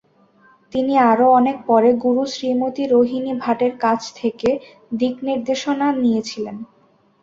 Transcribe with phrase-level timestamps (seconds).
[0.73, 4.49] তিনি আরও অনেক পরে গুরু শ্রীমতী রোহিনী ভাটের কাছ থেকে
[4.97, 6.57] দিকনির্দেশনা নিয়েছিলেন।